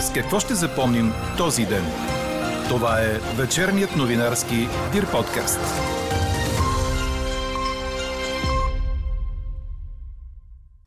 [0.00, 1.84] С какво ще запомним този ден?
[2.68, 4.56] Това е вечерният новинарски
[4.92, 5.60] Дир подкаст.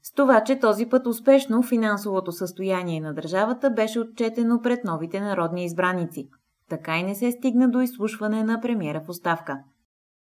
[0.03, 5.65] С това, че този път успешно финансовото състояние на държавата беше отчетено пред новите народни
[5.65, 6.29] избраници.
[6.69, 9.59] Така и не се стигна до изслушване на премиера в оставка.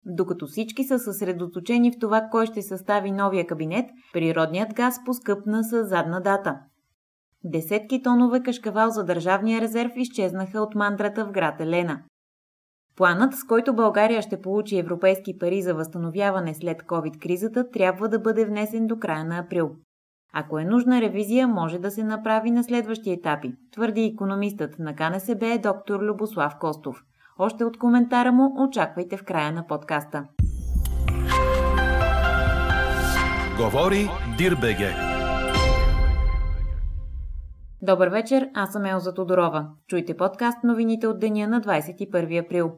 [0.05, 5.85] Докато всички са съсредоточени в това кой ще състави новия кабинет, природният газ поскъпна с
[5.85, 6.59] задна дата.
[7.45, 12.03] Десетки тонове кашкавал за държавния резерв изчезнаха от мандрата в град Елена.
[12.97, 18.45] Планът, с който България ще получи европейски пари за възстановяване след COVID-кризата, трябва да бъде
[18.45, 19.71] внесен до края на април.
[20.35, 25.59] Ако е нужна ревизия, може да се направи на следващи етапи, твърди економистът на КНСБ
[25.63, 27.03] доктор Любослав Костов.
[27.39, 30.25] Още от коментара му очаквайте в края на подкаста.
[33.59, 35.12] Говори Дирбеге.
[37.85, 39.69] Добър вечер, аз съм Елза Тодорова.
[39.89, 42.73] Чуйте подкаст новините от деня на 21 април.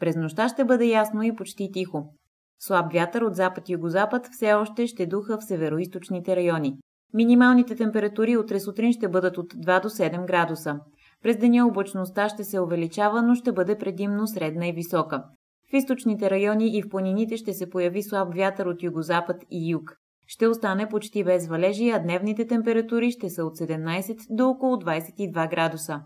[0.00, 2.14] През нощта ще бъде ясно и почти тихо.
[2.60, 6.78] Слаб вятър от запад-югозапад все още ще духа в североизточните райони.
[7.14, 10.80] Минималните температури утре сутрин ще бъдат от 2 до 7 градуса.
[11.22, 15.24] През деня облачността ще се увеличава, но ще бъде предимно средна и висока.
[15.70, 19.96] В източните райони и в планините ще се появи слаб вятър от югозапад и юг.
[20.26, 25.50] Ще остане почти без валежи, а дневните температури ще са от 17 до около 22
[25.50, 26.00] градуса.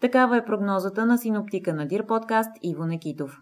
[0.00, 3.40] Такава е прогнозата на синоптика на Дир подкаст Иво Некитов.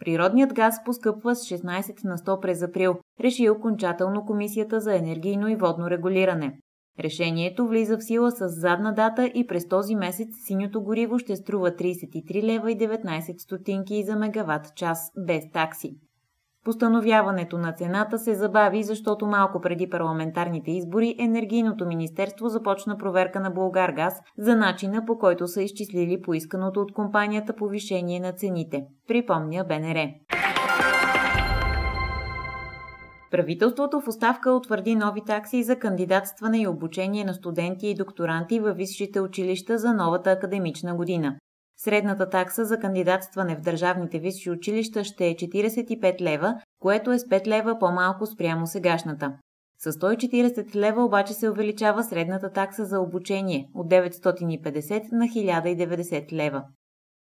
[0.00, 5.56] Природният газ поскъпва с 16 на 100 през април, реши окончателно Комисията за енергийно и
[5.56, 6.58] водно регулиране.
[7.00, 11.70] Решението влиза в сила с задна дата и през този месец синьото гориво ще струва
[11.70, 15.96] 33 лева и 19 стотинки за мегаватт час без такси.
[16.66, 23.50] Постановяването на цената се забави, защото малко преди парламентарните избори Енергийното министерство започна проверка на
[23.50, 30.08] Булгаргаз за начина по който са изчислили поисканото от компанията повишение на цените, припомня БНР.
[33.30, 38.76] Правителството в оставка утвърди нови такси за кандидатстване и обучение на студенти и докторанти във
[38.76, 41.36] висшите училища за новата академична година.
[41.78, 47.24] Средната такса за кандидатстване в държавните висши училища ще е 45 лева, което е с
[47.24, 49.32] 5 лева по-малко спрямо сегашната.
[49.78, 56.62] С 140 лева обаче се увеличава средната такса за обучение от 950 на 1090 лева.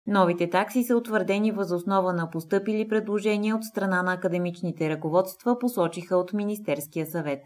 [0.06, 6.16] Новите такси са утвърдени въз основа на постъпили предложения от страна на академичните ръководства, посочиха
[6.16, 7.42] от Министерския съвет.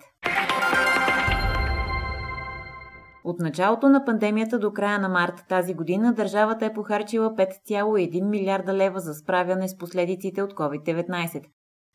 [3.26, 8.74] От началото на пандемията до края на март тази година държавата е похарчила 5,1 милиарда
[8.74, 11.42] лева за справяне с последиците от COVID-19.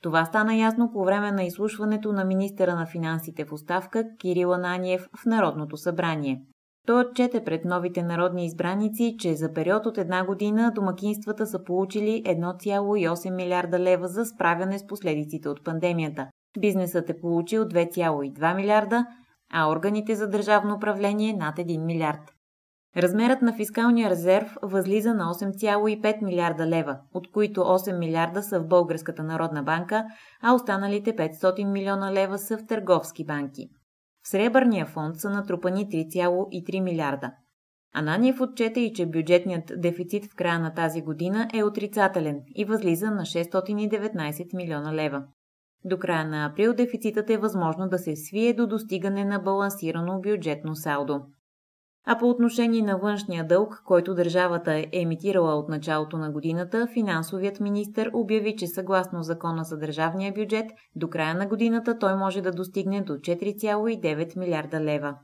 [0.02, 5.08] Това стана ясно по време на изслушването на министъра на финансите в оставка Кирил Ананиев
[5.22, 6.42] в Народното събрание.
[6.88, 12.24] Той отчете пред новите народни избраници, че за период от една година домакинствата са получили
[12.24, 16.28] 1,8 милиарда лева за справяне с последиците от пандемията.
[16.60, 19.06] Бизнесът е получил 2,2 милиарда,
[19.54, 22.32] а органите за държавно управление над 1 милиард.
[22.98, 28.68] Размерът на фискалния резерв възлиза на 8,5 милиарда лева, от които 8 милиарда са в
[28.68, 30.06] Българската народна банка,
[30.42, 33.70] а останалите 500 милиона лева са в търговски банки.
[34.24, 37.32] В Сребърния фонд са натрупани 3,3 милиарда.
[37.94, 43.12] Ананиев отчета и, че бюджетният дефицит в края на тази година е отрицателен и възлиза
[43.12, 45.24] на 619 милиона лева.
[45.86, 50.76] До края на април дефицитът е възможно да се свие до достигане на балансирано бюджетно
[50.76, 51.22] салдо.
[52.06, 57.60] А по отношение на външния дълг, който държавата е емитирала от началото на годината, финансовият
[57.60, 60.66] министр обяви, че съгласно закона за държавния бюджет,
[60.96, 65.16] до края на годината той може да достигне до 4,9 милиарда лева.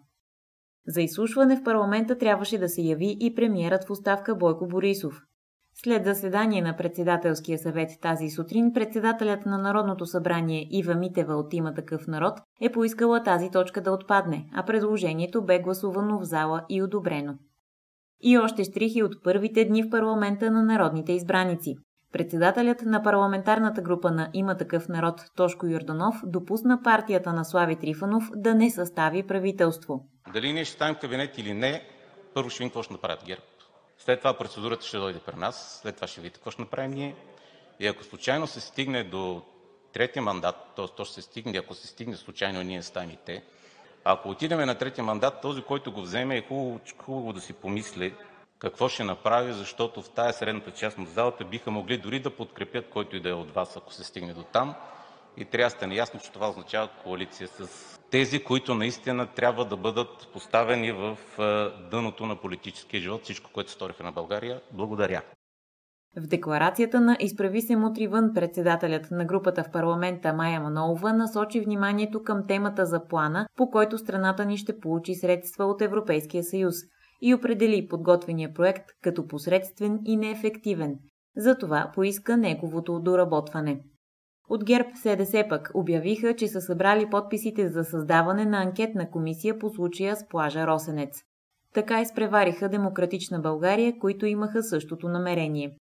[0.88, 5.22] За изслушване в парламента трябваше да се яви и премиерът в оставка Бойко Борисов.
[5.84, 11.74] След заседание на председателския съвет тази сутрин, председателят на Народното събрание Ива Митева от има
[11.74, 16.84] такъв народ е поискала тази точка да отпадне, а предложението бе гласувано в зала и
[16.84, 17.34] одобрено.
[18.22, 21.76] И още штрихи от първите дни в парламента на народните избраници.
[22.14, 28.30] Председателят на парламентарната група на Има такъв народ Тошко Йорданов допусна партията на Слави Трифанов
[28.36, 30.06] да не състави правителство.
[30.34, 31.82] Дали ние ще ставим кабинет или не,
[32.34, 33.42] първо ще видим какво ще направят ГЕРБ.
[33.98, 37.16] След това процедурата ще дойде при нас, след това ще видите какво ще направим ние.
[37.80, 39.42] И ако случайно се стигне до
[39.94, 40.86] третия мандат, т.е.
[40.98, 43.44] то ще се стигне, ако се стигне случайно, ние ставим и те,
[44.04, 48.14] ако отидем на третия мандат, този, който го вземе, е хубаво, хубаво да си помисли
[48.60, 52.90] какво ще направи, защото в тая средната част на залата биха могли дори да подкрепят
[52.90, 54.76] който и да е от вас, ако се стигне до там.
[55.38, 59.78] И трябва да сте наясно, че това означава коалиция с тези, които наистина трябва да
[59.78, 61.18] бъдат поставени в
[61.92, 64.62] дъното на политическия живот, всичко, което сториха на България.
[64.74, 65.22] Благодаря.
[66.18, 71.60] В декларацията на Изправи се мутри вън председателят на групата в парламента Майя Манолова насочи
[71.60, 76.76] вниманието към темата за плана, по който страната ни ще получи средства от Европейския съюз
[77.22, 80.96] и определи подготвения проект като посредствен и неефективен.
[81.36, 83.80] Затова поиска неговото доработване.
[84.50, 89.70] От ГЕРБ СДС пък обявиха, че са събрали подписите за създаване на анкетна комисия по
[89.70, 91.22] случая с плажа Росенец.
[91.74, 95.78] Така изпревариха Демократична България, които имаха същото намерение.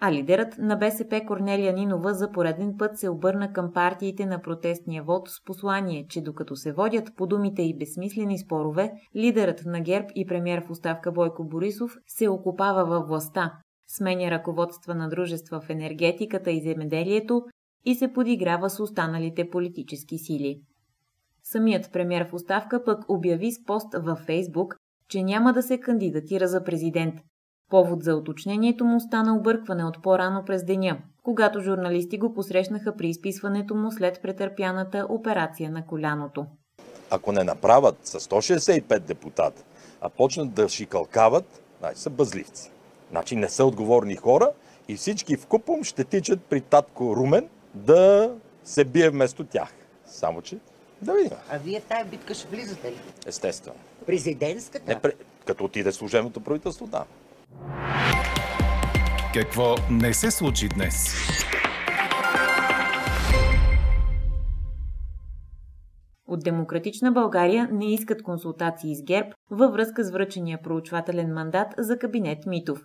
[0.00, 5.02] А лидерът на БСП Корнелия Нинова за пореден път се обърна към партиите на протестния
[5.02, 10.08] вод с послание, че докато се водят по думите и безсмислени спорове, лидерът на ГЕРБ
[10.14, 13.52] и премьер в оставка Бойко Борисов се окупава във властта,
[13.88, 17.42] сменя ръководства на дружества в енергетиката и земеделието
[17.86, 20.60] и се подиграва с останалите политически сили.
[21.44, 24.76] Самият премьер в оставка пък обяви с пост във Фейсбук,
[25.08, 27.14] че няма да се кандидатира за президент.
[27.70, 33.08] Повод за уточнението му стана объркване от по-рано през деня, когато журналисти го посрещнаха при
[33.08, 36.46] изписването му след претърпяната операция на коляното.
[37.10, 39.62] Ако не направят с 165 депутата,
[40.00, 42.70] а почнат да шикалкават, значи са бъзливци.
[43.10, 44.50] Значи не са отговорни хора
[44.88, 48.34] и всички в купом ще тичат при татко Румен да
[48.64, 49.72] се бие вместо тях.
[50.06, 50.58] Само, че
[51.02, 51.30] да видим.
[51.50, 52.96] А вие в тая битка ще влизате ли?
[53.26, 53.76] Естествено.
[54.06, 55.00] Президентската?
[55.04, 55.12] Не,
[55.46, 57.04] като отиде служебното правителство, да.
[59.34, 61.14] Какво не се случи днес?
[66.28, 71.98] От Демократична България не искат консултации с ГЕРБ във връзка с връчения проучвателен мандат за
[71.98, 72.80] кабинет Митов.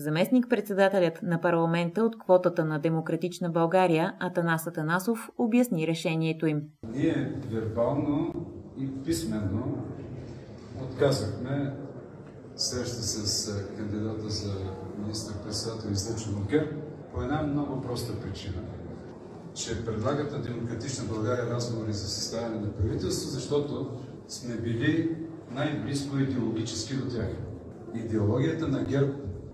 [0.00, 6.62] Заместник-председателят на парламента от квотата на Демократична България Атанас Атанасов обясни решението им.
[6.94, 8.34] Ние вербално
[8.78, 9.84] и писменно
[10.82, 11.74] отказахме
[12.56, 14.54] среща с кандидата за
[14.98, 16.70] министър-председател излъчен от ГЕРБ
[17.14, 18.62] по една много проста причина
[19.54, 25.16] че предлагат на Демократична България разговори за съставяне на правителство, защото сме били
[25.50, 27.28] най-близко идеологически до тях.
[27.94, 29.12] Идеологията на ГЕРБ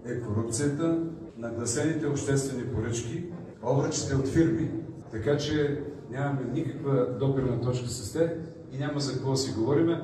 [0.08, 0.98] е корупцията,
[1.36, 3.24] нагласените обществени поръчки,
[3.62, 4.70] обръчите от фирми,
[5.12, 5.80] така че
[6.10, 8.30] нямаме никаква допирна точка с тях
[8.72, 10.02] и няма за какво си говориме.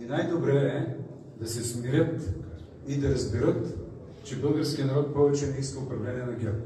[0.00, 0.96] И най-добре е
[1.40, 2.34] да се смирят
[2.88, 3.78] и да разберат,
[4.24, 6.58] че българският народ повече не иска управление на ГЕРБ.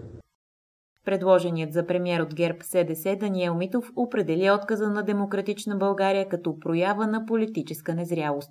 [1.04, 7.06] Предложеният за премьер от ГЕРБ СДС Даниел Митов определи отказа на Демократична България като проява
[7.06, 8.50] на политическа незрялост.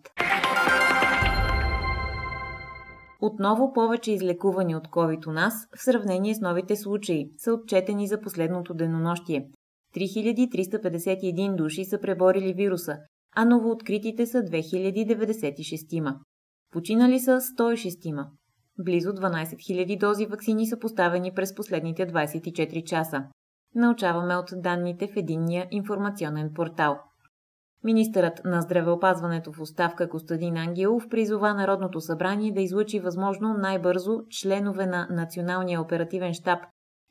[3.22, 8.22] Отново повече излекувани от COVID у нас в сравнение с новите случаи са отчетени за
[8.22, 9.50] последното денонощие.
[9.96, 12.98] 3351 души са преборили вируса,
[13.36, 16.16] а новооткритите са 2096.
[16.72, 18.26] Починали са 106.
[18.80, 23.24] Близо 12 000 дози вакцини са поставени през последните 24 часа.
[23.76, 27.00] Научаваме от данните в единния информационен портал.
[27.84, 34.86] Министърът на здравеопазването в оставка Костадин Ангелов призова Народното събрание да излучи възможно най-бързо членове
[34.86, 36.60] на Националния оперативен штаб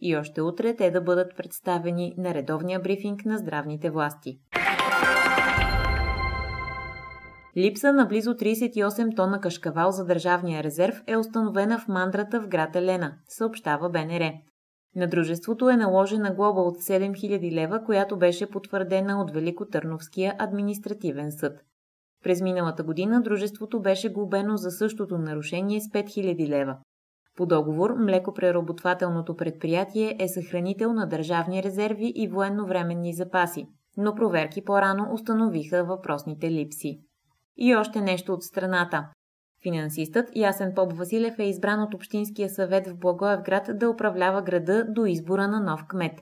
[0.01, 4.39] и още утре те да бъдат представени на редовния брифинг на здравните власти.
[7.57, 12.77] Липса на близо 38 тона кашкавал за държавния резерв е установена в мандрата в град
[12.77, 14.33] Елена, съобщава БНР.
[14.97, 21.61] На дружеството е наложена глоба от 7000 лева, която беше потвърдена от Великотърновския административен съд.
[22.25, 26.77] През миналата година дружеството беше глобено за същото нарушение с 5000 лева.
[27.37, 33.67] По договор, млекопреработвателното предприятие е съхранител на държавни резерви и военновременни запаси,
[33.97, 37.01] но проверки по-рано установиха въпросните липси.
[37.57, 39.09] И още нещо от страната.
[39.63, 45.07] Финансистът Ясен Поп Василев е избран от Общинския съвет в Благоевград да управлява града до
[45.07, 46.13] избора на нов кмет.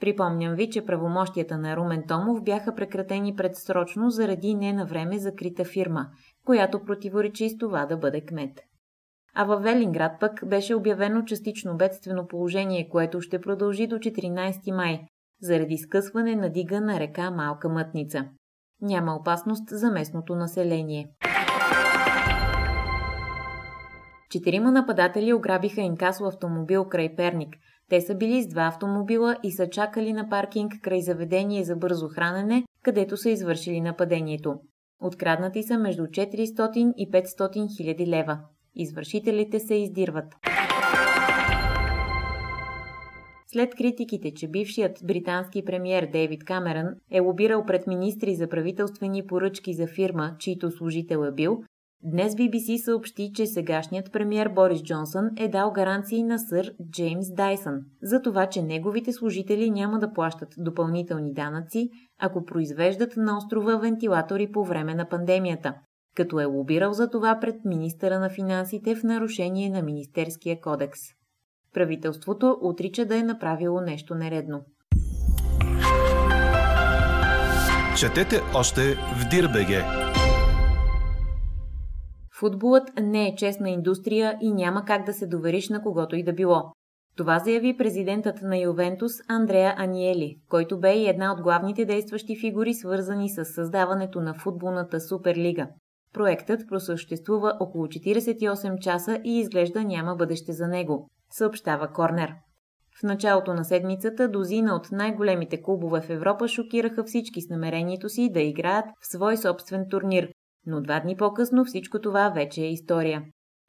[0.00, 5.64] Припомням ви, че правомощията на Румен Томов бяха прекратени предсрочно заради не на време закрита
[5.64, 6.06] фирма,
[6.46, 8.60] която противоречи с това да бъде кмет.
[9.34, 15.00] А във Велинград пък беше обявено частично бедствено положение, което ще продължи до 14 май,
[15.42, 18.24] заради скъсване на дига на река Малка Мътница.
[18.82, 21.10] Няма опасност за местното население.
[24.30, 27.56] Четирима нападатели ограбиха инкасо автомобил край Перник.
[27.88, 32.08] Те са били с два автомобила и са чакали на паркинг край заведение за бързо
[32.08, 34.54] хранене, където са извършили нападението.
[35.02, 38.38] Откраднати са между 400 и 500 хиляди лева.
[38.74, 40.34] Извършителите се издирват.
[43.46, 49.74] След критиките, че бившият британски премьер Дейвид Камерън е лобирал пред министри за правителствени поръчки
[49.74, 51.62] за фирма, чийто служител е бил,
[52.04, 57.80] Днес BBC съобщи, че сегашният премьер Борис Джонсън е дал гаранции на сър Джеймс Дайсън
[58.02, 64.52] за това, че неговите служители няма да плащат допълнителни данъци, ако произвеждат на острова вентилатори
[64.52, 65.74] по време на пандемията,
[66.16, 71.00] като е лобирал за това пред министъра на финансите в нарушение на Министерския кодекс.
[71.74, 74.60] Правителството отрича да е направило нещо нередно.
[77.96, 80.09] Четете още в Дирбеге!
[82.40, 86.32] Футболът не е честна индустрия и няма как да се довериш на когото и да
[86.32, 86.62] било.
[87.16, 92.74] Това заяви президентът на Ювентус Андреа Аниели, който бе и една от главните действащи фигури,
[92.74, 95.68] свързани с създаването на футболната Суперлига.
[96.14, 102.34] Проектът просъществува около 48 часа и изглежда няма бъдеще за него, съобщава Корнер.
[103.00, 108.30] В началото на седмицата дозина от най-големите клубове в Европа шокираха всички с намерението си
[108.32, 110.28] да играят в свой собствен турнир,
[110.66, 113.22] но два дни по-късно всичко това вече е история.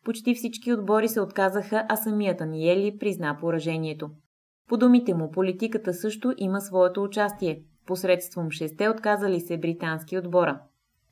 [0.05, 4.09] Почти всички отбори се отказаха, а самият Аниели призна поражението.
[4.69, 7.63] По думите му, политиката също има своето участие.
[7.85, 10.61] Посредством шесте отказали се британски отбора.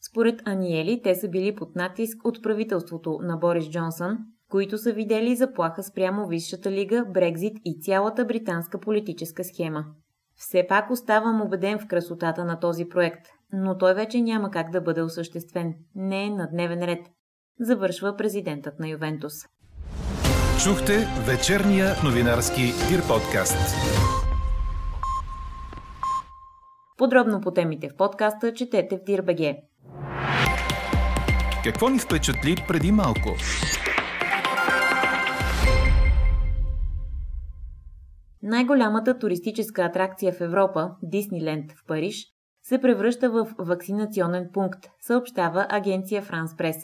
[0.01, 4.17] Според Аниели, те са били под натиск от правителството на Борис Джонсън,
[4.49, 9.85] които са видели заплаха спрямо Висшата лига, Брекзит и цялата британска политическа схема.
[10.35, 14.81] Все пак оставам убеден в красотата на този проект, но той вече няма как да
[14.81, 15.73] бъде осъществен.
[15.95, 17.07] Не е на дневен ред.
[17.59, 19.33] Завършва президентът на Ювентус.
[20.63, 20.93] Чухте
[21.27, 23.75] вечерния новинарски Дир подкаст.
[26.97, 29.57] Подробно по темите в подкаста четете в Дирбеге.
[31.63, 33.29] Какво ни впечатли преди малко?
[38.43, 42.25] Най-голямата туристическа атракция в Европа, Дисниленд в Париж,
[42.69, 46.75] се превръща в вакцинационен пункт, съобщава агенция Франс Прес.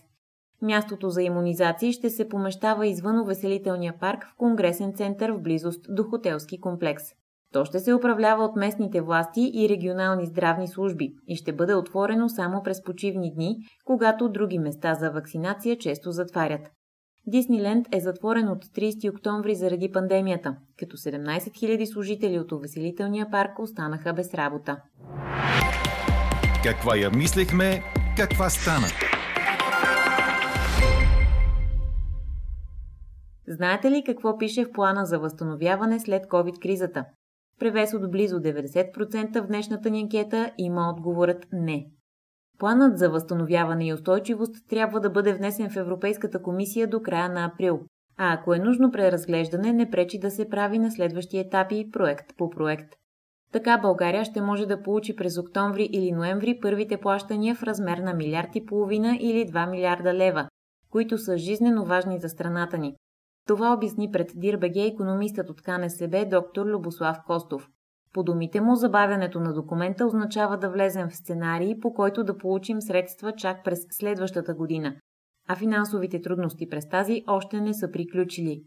[0.61, 6.03] Мястото за иммунизации ще се помещава извън увеселителния парк в Конгресен център в близост до
[6.03, 7.03] хотелски комплекс.
[7.53, 12.29] То ще се управлява от местните власти и регионални здравни служби и ще бъде отворено
[12.29, 16.71] само през почивни дни, когато други места за вакцинация често затварят.
[17.27, 23.59] Дисниленд е затворен от 30 октомври заради пандемията, като 17 000 служители от увеселителния парк
[23.59, 24.77] останаха без работа.
[26.65, 27.83] Каква я мислехме,
[28.17, 28.87] каква стана?
[33.47, 37.05] Знаете ли какво пише в плана за възстановяване след COVID-кризата?
[37.59, 41.85] Превес от близо 90% в днешната ни анкета има отговорът не.
[42.59, 47.45] Планът за възстановяване и устойчивост трябва да бъде внесен в Европейската комисия до края на
[47.45, 47.79] април.
[48.17, 52.49] А ако е нужно преразглеждане, не пречи да се прави на следващи етапи проект по
[52.49, 52.95] проект.
[53.55, 58.13] Така България ще може да получи през октомври или ноември първите плащания в размер на
[58.13, 60.47] милиард и половина или 2 милиарда лева,
[60.91, 62.95] които са жизнено важни за страната ни.
[63.47, 67.67] Това обясни пред Дирбеге економистът от КНСБ доктор Любослав Костов.
[68.13, 72.81] По думите му, забавянето на документа означава да влезем в сценарии, по който да получим
[72.81, 74.95] средства чак през следващата година,
[75.47, 78.63] а финансовите трудности през тази още не са приключили.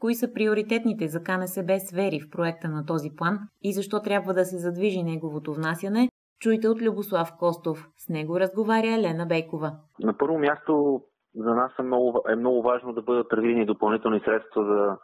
[0.00, 4.44] Кои са приоритетните за КНСБ сфери в проекта на този план и защо трябва да
[4.44, 6.08] се задвижи неговото внасяне,
[6.40, 7.88] чуйте от Любослав Костов.
[7.96, 9.72] С него разговаря Лена Бейкова.
[10.00, 11.02] На първо място
[11.34, 14.96] за нас е много, е много важно да бъдат предвидени допълнителни средства за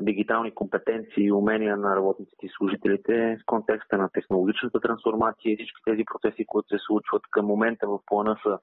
[0.00, 5.80] дигитални компетенции и умения на работниците и служителите в контекста на технологичната трансформация и всички
[5.84, 8.58] тези процеси, които се случват към момента в плана са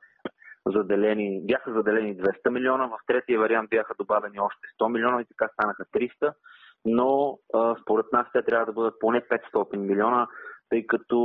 [0.72, 5.48] заделени, бяха заделени 200 милиона, в третия вариант бяха добавени още 100 милиона и така
[5.54, 6.34] станаха 300,
[6.86, 10.28] но а, според нас те трябва да бъдат поне 500 милиона,
[10.70, 11.18] тъй като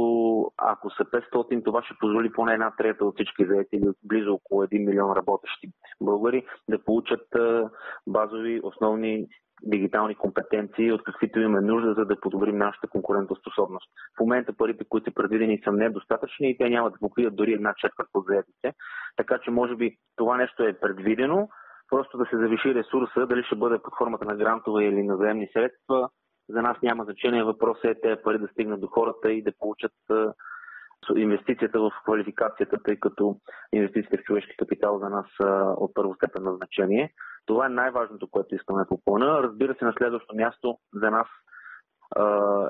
[0.56, 4.86] ако са 500, това ще позволи поне една трета от всички заети близо около 1
[4.86, 5.68] милион работещи
[6.02, 7.26] българи да получат
[8.06, 9.26] базови основни
[9.62, 13.90] дигитални компетенции, от каквито имаме нужда, за да подобрим нашата конкурентоспособност.
[14.16, 17.74] В момента парите, които са предвидени, са недостатъчни и те няма да покрият дори една
[17.74, 18.72] четвърт от заедите.
[19.16, 21.48] Така че, може би, това нещо е предвидено,
[21.88, 25.48] просто да се завиши ресурса, дали ще бъде под формата на грантове или на заемни
[25.52, 26.08] средства.
[26.48, 27.44] За нас няма значение.
[27.44, 29.92] Въпросът е тези пари да стигнат до хората и да получат
[31.16, 33.36] инвестицията в квалификацията, тъй като
[33.72, 37.12] инвестициите в човешки капитал за нас са от първостепенно значение.
[37.46, 39.42] Това е най-важното, което искаме по плана.
[39.42, 41.26] Разбира се, на следващо място за нас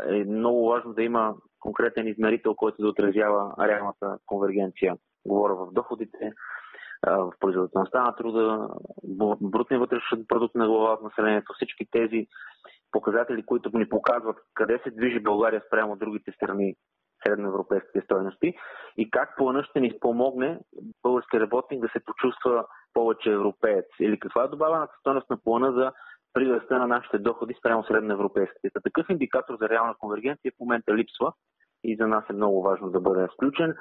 [0.08, 4.96] е много важно да има конкретен измерител, който да отразява реалната конвергенция.
[5.26, 6.32] Говоря в доходите,
[7.06, 8.68] в производителността на труда,
[9.40, 12.26] брутния вътрешен продукт на глава от населението, всички тези
[12.92, 16.74] показатели, които ни показват къде се движи България спрямо другите страни
[17.26, 18.54] средноевропейските стоености
[18.96, 20.58] и как плана ще ни помогне
[21.02, 22.64] български работник да се почувства
[22.94, 25.92] повече европеец или каква е добавената стоеност на плана за
[26.32, 28.80] прираста на нашите доходи спрямо средноевропейските.
[28.84, 31.32] Такъв индикатор за реална конвергенция в момента липсва
[31.84, 33.74] и за нас е много важно да бъде включен,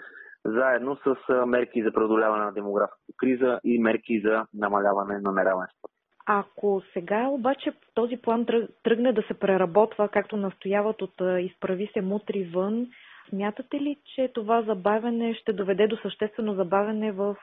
[0.45, 5.93] заедно с мерки за преодоляване на демографската криза и мерки за намаляване на неравенството.
[6.25, 8.45] Ако сега обаче този план
[8.83, 12.87] тръгне да се преработва, както настояват от изправи се мутри вън,
[13.29, 17.35] смятате ли, че това забавене ще доведе до съществено забавене в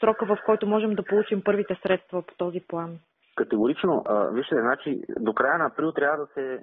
[0.00, 2.98] срока, в който можем да получим първите средства по този план?
[3.36, 4.04] Категорично.
[4.32, 6.60] вижте, значи до края на април трябва да се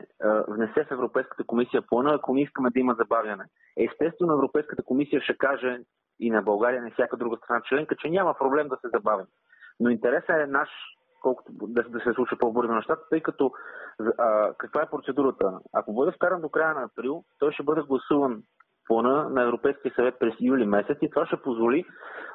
[0.48, 3.44] внесе в Европейската комисия плана, ако не искаме да има забавяне.
[3.78, 5.80] Естествено, Европейската комисия ще каже
[6.20, 9.26] и на България, на всяка друга страна членка, че няма проблем да се забавим.
[9.80, 10.70] Но интересът е наш,
[11.22, 13.52] колкото да, да се случва по-бързо нещата, тъй като
[14.18, 15.60] а, каква е процедурата?
[15.74, 18.44] Ако бъде вкаран до края на април, той ще бъде гласуван
[18.88, 21.86] плана на Европейския съвет през юли месец и това ще позволи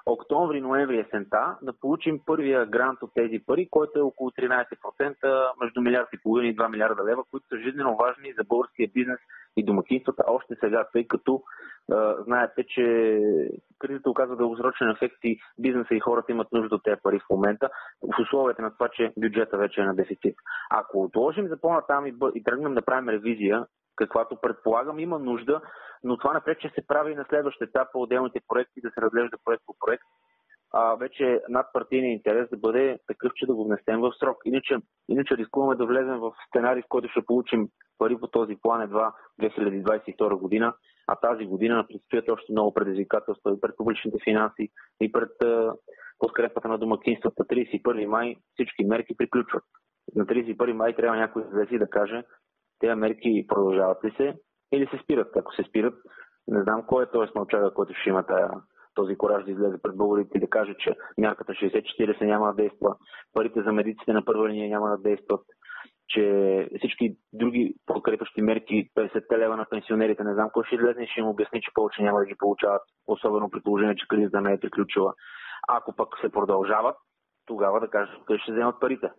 [0.07, 5.81] октомври, ноември, есента да получим първия грант от тези пари, който е около 13%, между
[5.81, 9.19] милиард и половина и 2 милиарда лева, които са жизненно важни за българския бизнес
[9.57, 11.43] и домакинствата още сега, тъй като
[11.93, 13.19] а, знаете, че
[13.79, 17.71] кризата оказва дългосрочен ефект и бизнеса и хората имат нужда от тези пари в момента,
[18.03, 20.35] в условията на това, че бюджета вече е на дефицит.
[20.71, 23.67] Ако отложим за по-натам и, и тръгнем да правим ревизия,
[23.97, 25.61] каквато предполагам има нужда,
[26.05, 29.37] но това напред, че се прави на следващ етап по отделните проекти, да се разглежда
[29.45, 30.05] проект по проект,
[30.73, 34.37] а, вече над партийния интерес да бъде такъв, че да го внесем в срок.
[34.45, 34.77] Иначе,
[35.09, 39.13] иначе рискуваме да влезем в сценарий, в който ще получим пари по този план едва
[39.41, 40.75] 2022 година,
[41.07, 44.69] а тази година предстоят още много предизвикателства и пред публичните финанси,
[45.01, 45.31] и пред
[46.19, 47.45] подкрепата на домакинствата.
[47.45, 49.65] 31 май всички мерки приключват.
[50.17, 52.23] На 31 май трябва някой да си да каже
[52.79, 54.35] тези мерки продължават ли се
[54.73, 55.37] или се спират.
[55.37, 55.95] Ако се спират,
[56.49, 58.51] не знам кой е този смълчага, който ще има тая,
[58.95, 62.97] този кораж да излезе пред българите и да каже, че мярката 60-40 няма да действа,
[63.33, 65.41] парите за медиците на първа линия няма да действат,
[66.09, 71.07] че всички други подкрепящи мерки, 50 лева на пенсионерите, не знам кой ще излезе и
[71.07, 74.53] ще им обясни, че повече няма да ги получават, особено при положение, че кризата не
[74.53, 75.13] е приключила.
[75.69, 76.97] Ако пък се продължават,
[77.47, 79.11] тогава да кажат къде ще вземат парите.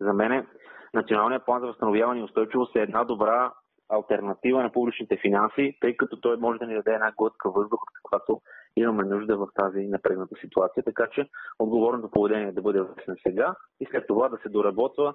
[0.00, 0.46] За мен
[0.94, 3.52] Националният план за възстановяване и устойчивост е една добра
[3.88, 8.40] альтернатива на публичните финанси, тъй като той може да ни даде една глътка въздух, каквато
[8.78, 10.82] имаме нужда в тази напрегната ситуация.
[10.84, 15.14] Така че отговорното поведение да бъде влезен сега и след това да се доработва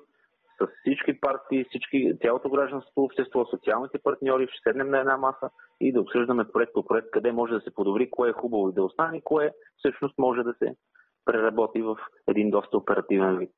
[0.62, 5.50] с всички партии, всички, цялото гражданство общество, социалните партньори, ще седнем на една маса
[5.82, 8.74] и да обсъждаме проект по проект, къде може да се подобри, кое е хубаво и
[8.74, 10.76] да остане, кое всъщност може да се
[11.26, 11.98] преработи в
[12.28, 13.52] един доста оперативен вид.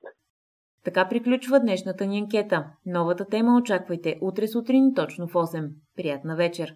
[0.84, 2.66] Така приключва днешната ни анкета.
[2.86, 5.70] Новата тема очаквайте утре сутрин точно в 8.
[5.96, 6.76] Приятна вечер!